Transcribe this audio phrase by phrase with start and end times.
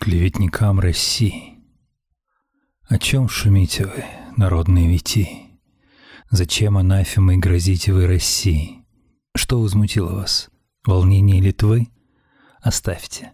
[0.00, 1.58] клеветникам России.
[2.88, 4.04] О чем шумите вы,
[4.38, 5.28] народные вити?
[6.30, 8.82] Зачем анафемой грозите вы России?
[9.36, 10.48] Что возмутило вас?
[10.86, 11.88] Волнение Литвы?
[12.62, 13.32] Оставьте.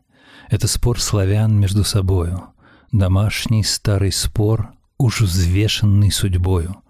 [0.48, 2.48] Это спор славян между собою.
[2.90, 6.82] Домашний старый спор, уж взвешенный судьбою.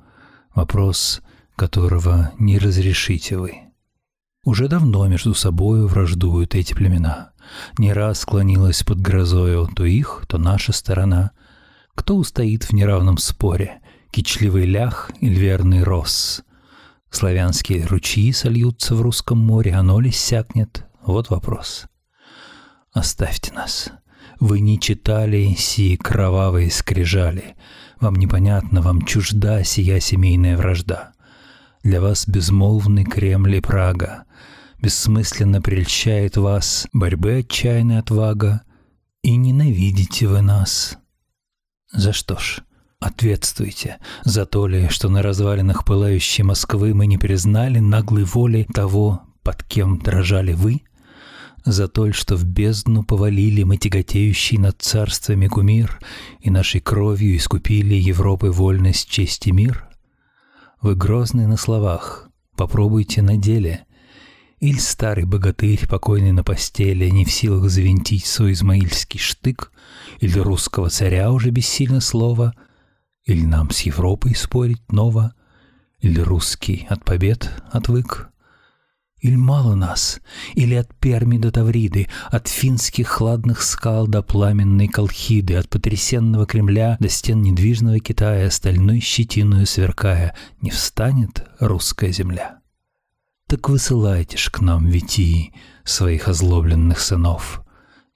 [0.55, 1.21] Вопрос,
[1.55, 3.59] которого не разрешите вы.
[4.43, 7.33] Уже давно между собою враждуют эти племена.
[7.79, 11.33] Не раз склонилась под грозою то их, то наша сторона.
[11.95, 13.81] Кто устоит в неравном споре,
[14.11, 16.43] кичливый лях или верный рос?
[17.11, 20.87] Славянские ручьи сольются в русском море, оно ли сякнет?
[21.03, 21.87] Вот вопрос.
[22.93, 23.91] Оставьте нас.
[24.41, 27.55] Вы не читали сии кровавые скрижали.
[28.01, 31.13] Вам непонятно, вам чужда сия семейная вражда.
[31.83, 34.25] Для вас безмолвный Кремль и Прага.
[34.87, 38.63] Бессмысленно прельщает вас борьбы отчаянная отвага,
[39.21, 40.97] и ненавидите вы нас.
[41.91, 42.61] За что ж,
[43.01, 49.23] ответствуйте, за то ли, что на развалинах пылающей Москвы мы не признали наглой воли того,
[49.43, 50.83] под кем дрожали вы?
[51.65, 55.99] За то, что в бездну повалили мы тяготеющий над царствами кумир
[56.39, 59.89] и нашей кровью искупили Европы вольность, честь и мир?
[60.81, 63.83] Вы грозны на словах, попробуйте на деле—
[64.59, 69.71] Иль старый богатырь, покойный на постели, не в силах завинтить свой измаильский штык,
[70.21, 72.55] или русского царя уже бессильно слово,
[73.25, 75.35] или нам с Европой спорить ново,
[76.01, 78.31] или русский от побед отвык.
[79.21, 80.21] Иль мало нас,
[80.55, 86.97] или от Перми до Тавриды, от финских хладных скал до пламенной Колхиды, от потрясенного Кремля
[86.99, 92.61] до стен недвижного Китая, стальной щетиную сверкая, не встанет русская земля.
[93.49, 97.63] Так высылайте ж к нам, Витии, своих озлобленных сынов.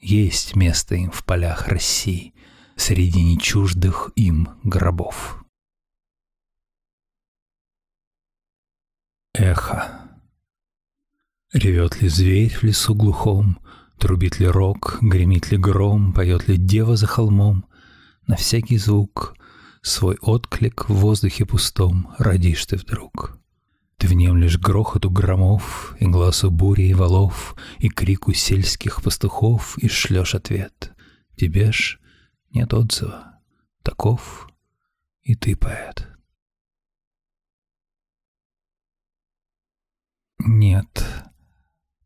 [0.00, 2.34] Есть место им в полях России,
[2.75, 5.45] среди нечуждых им гробов.
[9.32, 10.00] Эхо.
[11.53, 13.59] Ревет ли зверь в лесу глухом,
[13.99, 17.66] Трубит ли рог, гремит ли гром, Поет ли дева за холмом?
[18.26, 19.37] На всякий звук
[19.82, 23.40] Свой отклик в воздухе пустом Родишь ты вдруг.
[24.00, 30.34] Ты внемлешь грохоту громов И глазу бури и валов И крику сельских пастухов И шлешь
[30.34, 30.93] ответ.
[31.37, 31.99] Тебе ж
[32.50, 33.38] нет отзыва.
[33.83, 34.49] Таков
[35.22, 36.09] и ты, поэт.
[40.38, 41.06] Нет,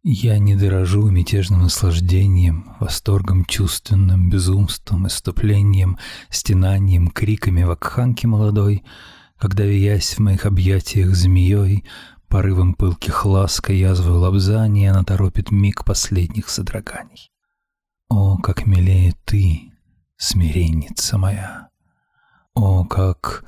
[0.03, 5.97] я не дорожу мятежным наслаждением, восторгом чувственным, безумством, иступлением,
[6.29, 8.83] стенанием, криками вакханки молодой—
[9.39, 11.85] когда, виясь в моих объятиях змеей,
[12.29, 17.31] порывом пылких ласк и язвой лобзания, она торопит миг последних содроганий.
[18.09, 19.73] О, как милее ты,
[20.17, 21.69] смиренница моя!
[22.55, 23.45] О, как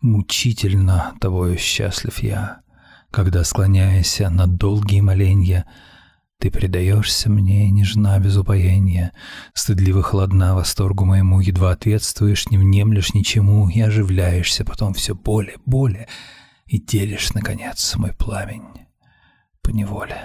[0.00, 2.60] мучительно тобою счастлив я,
[3.10, 5.66] когда, склоняясь над долгие моленья,
[6.40, 9.12] ты предаешься мне, нежна без упоения,
[9.52, 16.08] Стыдливо холодна восторгу моему, Едва ответствуешь, не внемлешь ничему И оживляешься потом все более, более,
[16.64, 18.86] И делишь, наконец, мой пламень
[19.62, 20.16] по неволе.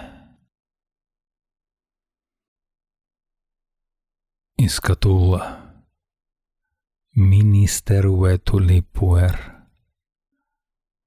[4.58, 5.60] Из Катулла
[7.14, 9.54] Министер ветули пуэр.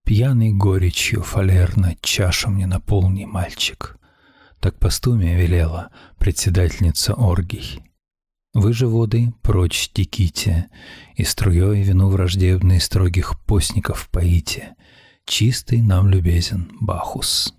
[0.04, 3.94] Пьяный горечью фалерно Чашу мне наполни, мальчик—
[4.60, 7.82] так постуме велела председательница оргий.
[8.54, 10.68] Вы же воды прочь теките,
[11.16, 14.74] И струей вину враждебной строгих постников поите,
[15.26, 17.54] Чистый нам любезен Бахус.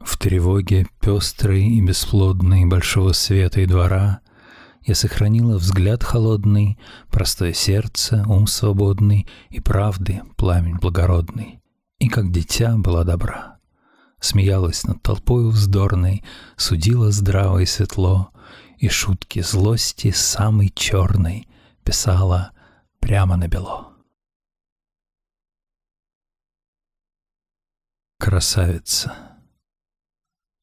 [0.00, 4.20] В тревоге пестрой и бесплодной Большого света и двора
[4.84, 6.78] Я сохранила взгляд холодный,
[7.10, 11.61] Простое сердце, ум свободный И правды пламень благородный
[12.02, 13.60] и как дитя была добра.
[14.18, 16.24] Смеялась над толпою вздорной,
[16.56, 18.32] судила здраво и светло,
[18.76, 21.46] и шутки злости самой черной
[21.84, 22.50] писала
[22.98, 23.92] прямо на бело.
[28.18, 29.38] Красавица.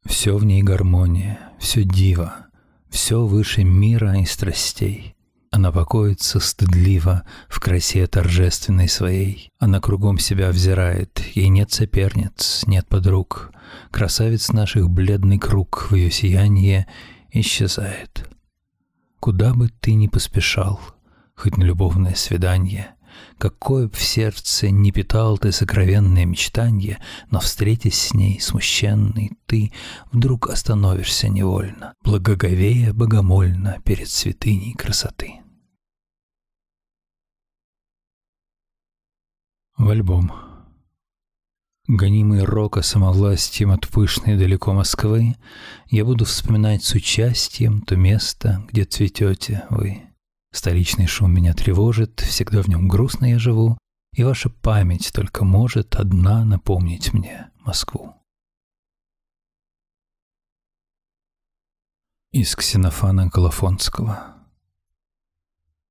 [0.05, 2.47] Все в ней гармония, все диво,
[2.89, 5.15] все выше мира и страстей.
[5.51, 9.49] Она покоится стыдливо в красе торжественной своей.
[9.57, 13.51] Она кругом себя взирает, ей нет соперниц, нет подруг.
[13.89, 16.87] Красавец наших бледный круг в ее сияние
[17.31, 18.29] исчезает.
[19.19, 20.79] Куда бы ты ни поспешал,
[21.35, 22.95] хоть на любовное свидание,
[23.37, 26.99] какое б в сердце не питал ты сокровенное мечтанье,
[27.31, 29.71] но, встретясь с ней, смущенный, ты
[30.11, 35.41] вдруг остановишься невольно, благоговея богомольно перед святыней красоты.
[39.77, 40.33] В альбом.
[41.87, 45.37] Гонимый рока самовластием от пышной далеко Москвы,
[45.87, 50.08] Я буду вспоминать с участием то место, где цветете вы.
[50.51, 53.77] Столичный шум меня тревожит, всегда в нем грустно я живу,
[54.13, 58.15] И ваша память только может одна напомнить мне Москву.
[62.31, 64.35] Из Ксенофана Колофонского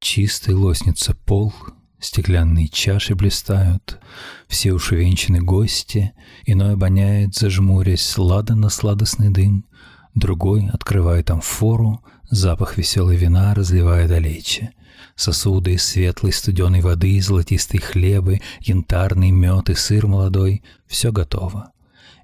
[0.01, 1.53] Чистый лосница пол,
[2.01, 4.01] стеклянные чаши блистают,
[4.49, 6.15] Все уж венчаны гости,
[6.47, 9.67] иной обоняет, зажмурясь, ладано-сладостный дым,
[10.15, 14.73] Другой открывает амфору, Запах веселой вина разливая далече.
[15.17, 21.73] Сосуды из светлой студеной воды, золотистые хлебы, янтарный мед и сыр молодой— все готово.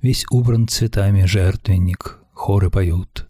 [0.03, 3.29] Весь убран цветами жертвенник, хоры поют.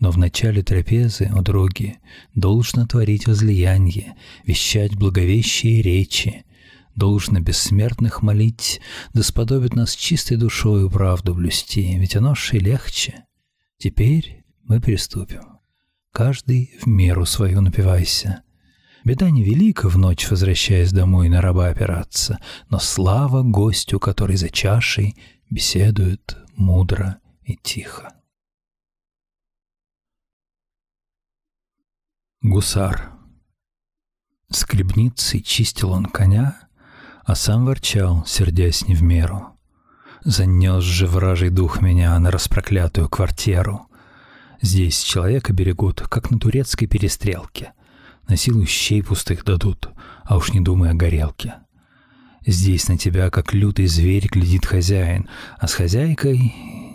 [0.00, 1.98] Но в начале трапезы, у други,
[2.34, 6.44] должно творить возлияние, вещать благовещие речи,
[6.96, 8.80] должно бессмертных молить,
[9.14, 13.24] да сподобит нас чистой душою правду блюсти, ведь оно ж и легче.
[13.78, 15.57] Теперь мы приступим
[16.18, 18.42] каждый в меру свою напивайся.
[19.04, 25.16] Беда невелика в ночь, возвращаясь домой на раба опираться, но слава гостю, который за чашей
[25.48, 28.14] беседует мудро и тихо.
[32.42, 33.12] Гусар.
[34.50, 36.58] Скребницей чистил он коня,
[37.24, 39.56] а сам ворчал, сердясь не в меру.
[40.24, 43.87] Занес же вражий дух меня на распроклятую квартиру.
[44.60, 47.72] Здесь человека берегут, как на турецкой перестрелке.
[48.26, 49.90] На силу щей пустых дадут,
[50.24, 51.54] а уж не думай о горелке.
[52.46, 55.28] Здесь на тебя, как лютый зверь, глядит хозяин,
[55.58, 56.54] а с хозяйкой,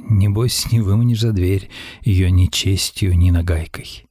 [0.10, 1.70] небось, не выманишь за дверь
[2.02, 4.08] ее ни честью, ни нагайкой.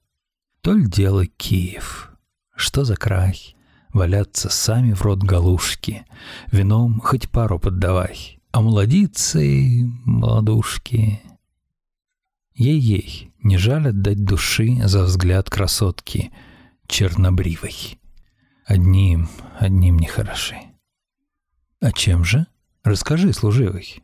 [0.62, 2.10] Толь дело Киев.
[2.55, 3.56] Что за край?
[3.93, 6.06] Валяться сами в рот галушки,
[6.50, 11.20] вином хоть пару поддавай, а молодицы, молодушки—
[12.55, 16.32] Ей-ей, не жаль отдать души за взгляд красотки
[16.86, 17.98] чернобривой.
[18.64, 19.28] Одним,
[19.58, 20.56] одним нехороши.
[21.80, 22.46] А чем же?
[22.84, 24.02] Расскажи, служивый.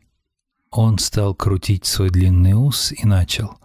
[0.71, 3.57] Он стал крутить свой длинный ус и начал.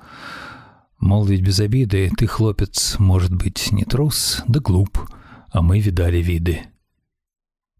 [0.98, 4.98] Мол, ведь без обиды ты, хлопец, может быть, не трус, да глуп,
[5.50, 6.62] а мы видали виды.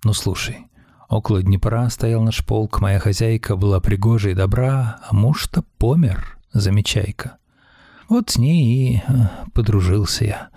[0.02, 0.67] Ну, слушай,
[1.08, 7.38] около Днепра стоял наш полк, моя хозяйка была пригожа и добра, а муж-то помер замечайка.
[8.14, 9.02] Вот с ней и э,
[9.55, 10.49] подружился я.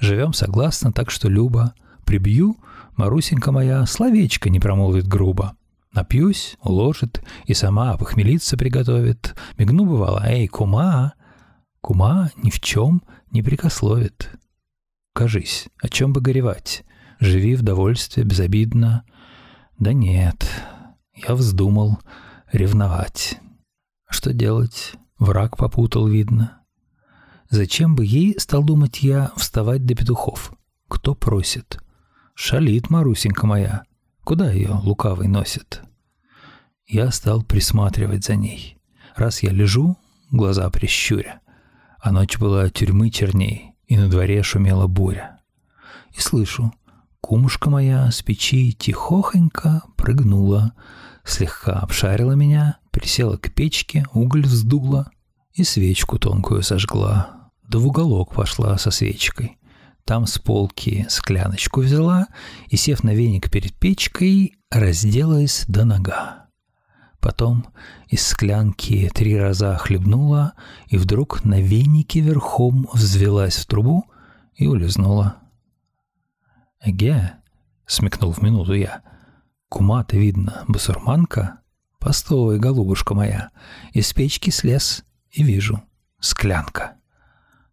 [0.00, 1.72] Живем согласно, так что Люба.
[2.04, 2.56] Прибью,
[2.96, 5.56] Марусенька моя словечко не промолвит грубо.
[5.92, 9.36] Напьюсь, уложит и сама похмелиться приготовит.
[9.58, 11.14] Мигну бывало, эй, кума,
[11.80, 13.00] кума ни в чем
[13.30, 14.32] не прикословит.
[15.12, 16.82] Кажись, о чем бы горевать?
[17.20, 19.04] Живи в довольстве безобидно.
[19.78, 20.50] Да нет,
[21.14, 22.00] я вздумал
[22.50, 23.38] ревновать.
[24.10, 24.94] Что делать?
[25.16, 26.63] Враг попутал, видно.
[27.50, 30.52] Зачем бы ей, стал думать я, вставать до петухов?
[30.88, 31.78] Кто просит?
[32.34, 33.84] Шалит Марусенька моя.
[34.24, 35.82] Куда ее лукавый носит?
[36.86, 38.78] Я стал присматривать за ней.
[39.16, 39.96] Раз я лежу,
[40.30, 41.40] глаза прищуря,
[42.00, 45.40] а ночь была тюрьмы черней, и на дворе шумела буря.
[46.16, 46.72] И слышу,
[47.20, 50.72] кумушка моя с печи тихохонько прыгнула,
[51.24, 55.10] слегка обшарила меня, присела к печке, уголь вздула
[55.54, 57.50] и свечку тонкую сожгла.
[57.68, 59.58] Да в уголок пошла со свечкой.
[60.04, 62.26] Там с полки скляночку взяла
[62.68, 66.46] и, сев на веник перед печкой, разделась до нога.
[67.20, 67.66] Потом
[68.08, 70.52] из склянки три раза хлебнула
[70.88, 74.04] и вдруг на венике верхом взвелась в трубу
[74.54, 75.36] и улизнула.
[76.82, 77.36] «Эге»,—
[77.86, 79.02] смекнул в минуту я,—
[79.70, 81.60] «кума-то, видно, басурманка?»
[81.98, 83.50] «Постой, голубушка моя!»
[83.94, 85.02] Из печки слез
[85.34, 85.82] и вижу—
[86.20, 86.96] склянка.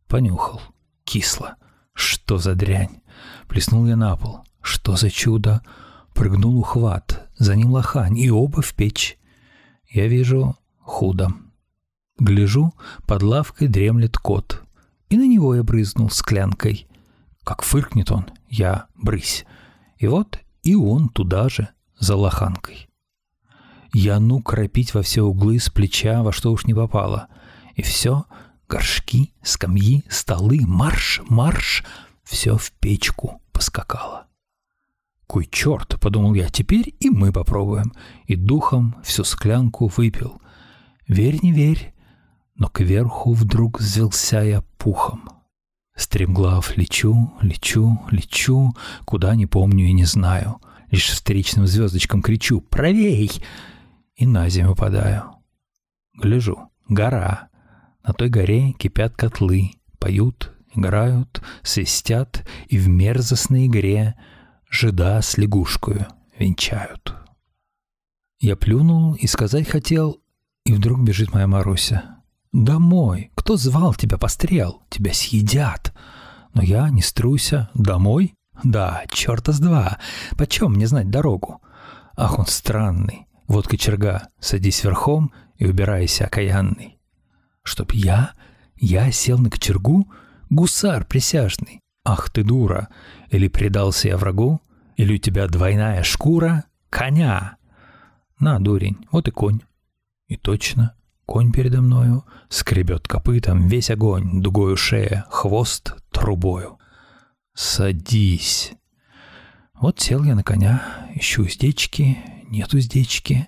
[0.08, 0.62] Понюхал.
[1.04, 1.56] Кисло.
[1.94, 3.02] Что за дрянь?
[3.48, 4.42] Плеснул я на пол.
[4.62, 5.62] Что за чудо?
[6.14, 7.30] Прыгнул ухват.
[7.38, 8.18] За ним лохань.
[8.18, 9.18] И оба в печь.
[9.90, 11.30] Я вижу худо.
[12.20, 12.74] Гляжу,
[13.08, 14.64] под лавкой дремлет кот.
[15.10, 16.88] И на него я брызнул склянкой.
[17.44, 19.46] Как фыркнет он, я брысь.
[19.98, 22.88] И вот и он туда же, за лоханкой.
[23.94, 27.28] Я ну кропить во все углы с плеча, во что уж не попало.
[27.76, 28.26] И все,
[28.68, 31.84] горшки, скамьи, столы, марш, марш,
[32.24, 34.28] все в печку поскакало.
[35.28, 37.94] Кой черт, подумал я, теперь и мы попробуем.
[38.26, 40.42] И духом всю склянку выпил.
[41.08, 41.94] Верь, не верь,
[42.56, 45.30] но кверху вдруг взвелся я пухом.
[45.96, 48.76] Стремглав лечу, лечу, лечу,
[49.06, 50.60] куда не помню и не знаю.
[50.90, 53.32] Лишь встречным звездочкам кричу «Правей!»
[54.16, 55.36] и на землю падаю.
[56.14, 57.51] Гляжу, гора.
[58.04, 64.16] На той горе кипят котлы, поют, играют, свистят, и в мерзостной игре
[64.70, 67.16] жида с лягушкою венчают.
[68.40, 70.20] Я плюнул и сказать хотел,
[70.66, 72.18] и вдруг бежит моя Маруся.
[72.52, 73.32] «Домой!
[73.36, 74.82] Кто звал тебя, пострел?
[74.90, 75.94] Тебя съедят!»
[76.54, 80.00] Но я, не струйся, «Домой?» «Да, черта с два!
[80.38, 81.62] Почем мне знать дорогу?»
[82.18, 83.28] «Ах, он странный!
[83.48, 87.01] Вот кочерга, садись верхом и убирайся, окаянный!»
[87.64, 88.34] «Чтоб я?
[88.76, 90.12] Я сел на кочергу?
[90.50, 91.80] Гусар присяжный!
[92.04, 92.90] Ах ты дура!
[93.30, 94.62] Или предался я врагу?
[94.98, 96.66] Или у тебя двойная шкура?
[96.90, 97.58] Коня!»
[98.40, 99.62] «На, дурень, вот и конь!»
[100.28, 106.80] И точно, конь передо мною скребет копытом весь огонь, дугою шея, хвост трубою.
[107.54, 108.74] Садись.
[109.74, 110.82] Вот сел я на коня,
[111.16, 112.18] ищу уздечки,
[112.50, 113.48] нет уздечки.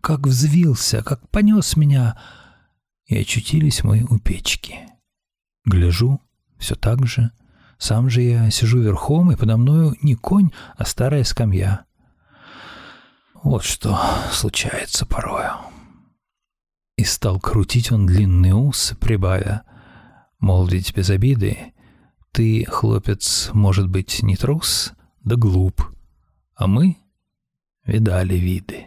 [0.00, 2.16] Как взвился, как понес меня,
[3.12, 4.80] и очутились мы у печки.
[5.64, 6.20] Гляжу,
[6.58, 7.30] все так же.
[7.78, 11.84] Сам же я сижу верхом, и подо мною не конь, а старая скамья.
[13.42, 13.98] Вот что
[14.30, 15.52] случается порою
[17.02, 19.64] и стал крутить он длинный ус, прибавя,
[20.38, 21.72] мол, ведь без обиды,
[22.30, 24.92] ты, хлопец, может быть, не трус,
[25.24, 25.82] да глуп,
[26.54, 26.98] а мы
[27.84, 28.86] видали виды.